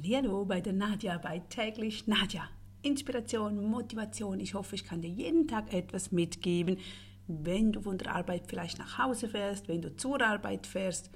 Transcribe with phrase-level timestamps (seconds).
[0.00, 2.48] Hallo bei der Nadja bei täglich Nadja.
[2.82, 4.38] Inspiration, Motivation.
[4.38, 6.78] Ich hoffe, ich kann dir jeden Tag etwas mitgeben,
[7.26, 11.10] wenn du von der Arbeit vielleicht nach Hause fährst, wenn du zur Arbeit fährst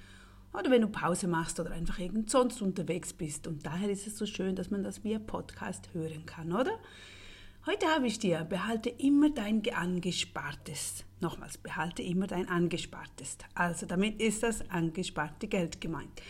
[0.52, 3.46] oder wenn du Pause machst oder einfach irgend sonst unterwegs bist.
[3.46, 6.72] Und daher ist es so schön, dass man das via Podcast hören kann, oder?
[7.66, 11.04] Heute habe ich dir, behalte immer dein Angespartes.
[11.20, 13.38] Nochmals, behalte immer dein Angespartes.
[13.54, 16.20] Also damit ist das angesparte Geld gemeint.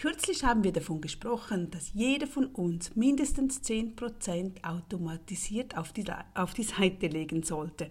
[0.00, 6.54] Kürzlich haben wir davon gesprochen, dass jeder von uns mindestens 10% automatisiert auf die, auf
[6.54, 7.90] die Seite legen sollte.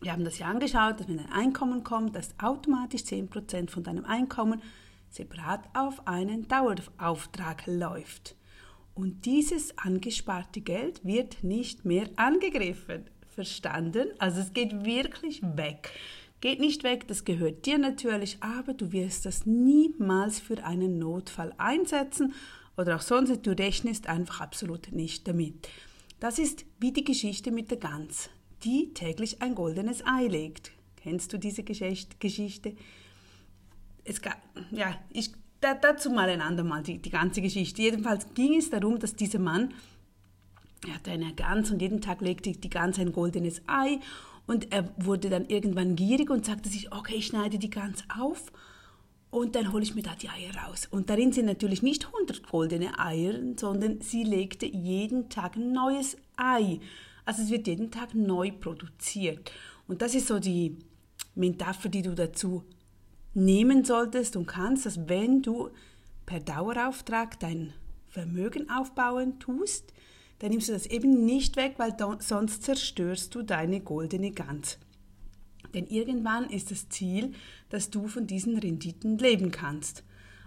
[0.00, 4.04] Wir haben das ja angeschaut, dass wenn ein Einkommen kommt, dass automatisch 10% von deinem
[4.04, 4.62] Einkommen
[5.10, 8.36] separat auf einen Dauerauftrag läuft.
[8.94, 13.10] Und dieses angesparte Geld wird nicht mehr angegriffen.
[13.26, 14.10] Verstanden?
[14.20, 15.90] Also es geht wirklich weg.
[16.42, 21.54] Geht nicht weg, das gehört dir natürlich, aber du wirst das niemals für einen Notfall
[21.56, 22.34] einsetzen
[22.76, 25.68] oder auch sonst, du rechnest einfach absolut nicht damit.
[26.18, 28.28] Das ist wie die Geschichte mit der Gans,
[28.64, 30.72] die täglich ein goldenes Ei legt.
[30.96, 32.74] Kennst du diese Geschichte?
[34.02, 34.36] Es gab,
[34.72, 35.30] ja, ich,
[35.60, 37.82] dazu mal ein andermal die, die ganze Geschichte.
[37.82, 39.74] Jedenfalls ging es darum, dass dieser Mann,
[40.88, 44.00] er hatte eine Gans und jeden Tag legte die Gans ein goldenes Ei
[44.46, 48.52] und er wurde dann irgendwann gierig und sagte sich, okay, ich schneide die ganz auf
[49.30, 50.86] und dann hole ich mir da die Eier raus.
[50.90, 56.16] Und darin sind natürlich nicht 100 goldene Eier, sondern sie legte jeden Tag ein neues
[56.36, 56.80] Ei.
[57.24, 59.50] Also es wird jeden Tag neu produziert.
[59.88, 60.76] Und das ist so die
[61.34, 62.64] Metapher, die du dazu
[63.34, 65.70] nehmen solltest und kannst, dass wenn du
[66.26, 67.72] per Dauerauftrag dein
[68.08, 69.92] Vermögen aufbauen tust,
[70.42, 74.76] dann nimmst du das eben nicht weg, weil sonst zerstörst du deine goldene Gans.
[75.72, 77.32] Denn irgendwann ist das Ziel,
[77.68, 80.02] dass du von diesen Renditen leben kannst.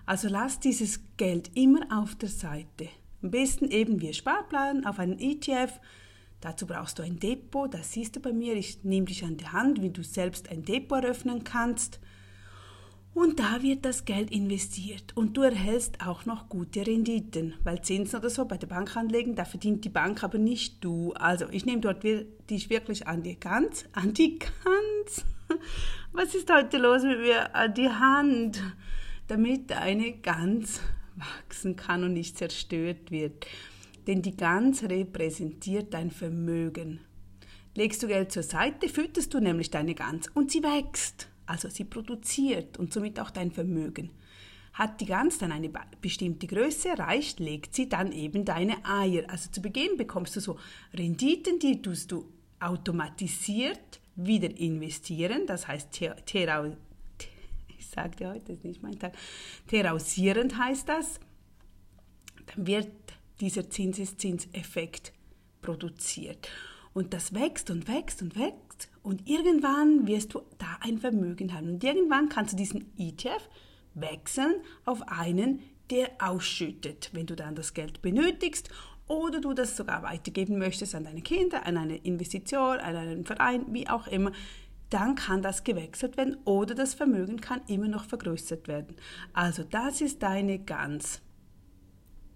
[0.05, 2.89] Also lass dieses Geld immer auf der Seite.
[3.23, 5.79] Am besten eben wie Sparplan auf einen ETF.
[6.41, 8.53] Dazu brauchst du ein Depot, das siehst du bei mir.
[8.55, 12.01] Ich nehme dich an die Hand, wie du selbst ein Depot eröffnen kannst.
[13.15, 18.19] Und da wird das Geld investiert und du erhältst auch noch gute Renditen, weil Zinsen
[18.19, 21.13] oder so bei der Bank anlegen, da verdient die Bank aber nicht du.
[21.13, 25.23] Also ich nehme dort dich wirklich an die Gans, an die Gans.
[26.11, 27.55] Was ist heute los mit mir?
[27.55, 28.61] An die Hand,
[29.29, 30.81] damit deine Gans
[31.15, 33.47] wachsen kann und nicht zerstört wird.
[34.07, 36.99] Denn die Gans repräsentiert dein Vermögen.
[37.75, 41.85] Legst du Geld zur Seite, fütterst du nämlich deine Gans und sie wächst also sie
[41.85, 44.11] produziert und somit auch dein Vermögen.
[44.73, 49.29] Hat die Gans dann eine bestimmte Größe erreicht, legt sie dann eben deine Eier.
[49.29, 50.59] Also zu Beginn bekommst du so
[50.93, 52.29] Renditen, die tust du
[52.59, 55.45] automatisiert wieder investieren.
[55.45, 56.75] Das heißt, terau,
[57.77, 59.13] ich sagte heute, ist nicht mein Tag,
[59.67, 61.19] terausierend heißt das.
[62.47, 62.91] Dann wird
[63.39, 65.13] dieser Zinseszinseffekt
[65.61, 66.49] produziert.
[66.93, 68.89] Und das wächst und wächst und wächst.
[69.05, 71.69] Und irgendwann wirst du da ein Vermögen haben.
[71.69, 73.49] Und irgendwann kannst du diesen ETF
[73.93, 75.59] wechseln auf einen,
[75.91, 78.69] der ausschüttet, wenn du dann das Geld benötigst
[79.07, 83.67] oder du das sogar weitergeben möchtest an deine Kinder, an eine Investition, an einen Verein,
[83.69, 84.31] wie auch immer,
[84.89, 88.95] dann kann das gewechselt werden oder das Vermögen kann immer noch vergrößert werden.
[89.33, 91.21] Also das ist deine ganz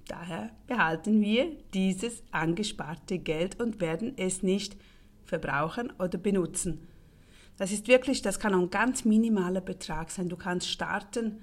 [0.09, 4.75] Daher behalten wir dieses angesparte Geld und werden es nicht
[5.29, 6.87] verbrauchen oder benutzen.
[7.57, 10.29] Das ist wirklich, das kann auch ein ganz minimaler Betrag sein.
[10.29, 11.41] Du kannst starten,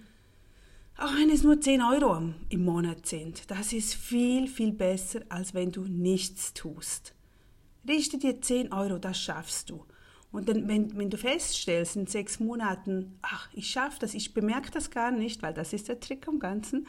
[0.98, 3.50] auch wenn es nur 10 Euro im Monat sind.
[3.50, 7.14] Das ist viel, viel besser, als wenn du nichts tust.
[7.86, 9.84] Richte dir 10 Euro, das schaffst du.
[10.32, 14.70] Und dann, wenn, wenn du feststellst in sechs Monaten, ach, ich schaffe das, ich bemerke
[14.70, 16.86] das gar nicht, weil das ist der Trick am Ganzen,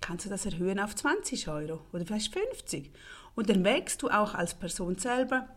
[0.00, 2.90] kannst du das erhöhen auf 20 Euro oder vielleicht 50.
[3.34, 5.48] Und dann wächst du auch als Person selber.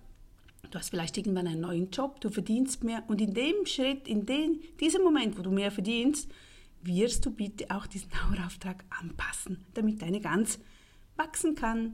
[0.69, 4.25] Du hast vielleicht irgendwann einen neuen Job, du verdienst mehr und in dem Schritt, in
[4.25, 6.29] den, diesem Moment, wo du mehr verdienst,
[6.83, 10.59] wirst du bitte auch diesen Dauerauftrag anpassen, damit deine Gans
[11.17, 11.93] wachsen kann.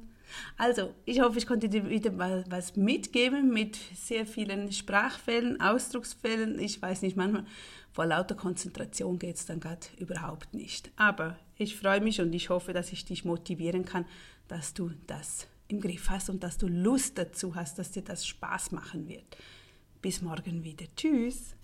[0.57, 2.18] Also, ich hoffe, ich konnte dir wieder
[2.50, 6.59] was mitgeben mit sehr vielen Sprachfällen, Ausdrucksfällen.
[6.59, 7.45] Ich weiß nicht, manchmal
[7.94, 10.92] vor lauter Konzentration geht es dann gerade überhaupt nicht.
[10.97, 14.06] Aber ich freue mich und ich hoffe, dass ich dich motivieren kann,
[14.47, 18.25] dass du das im Griff hast und dass du Lust dazu hast, dass dir das
[18.25, 19.38] Spaß machen wird.
[20.02, 20.86] Bis morgen wieder.
[20.96, 21.56] Tschüss.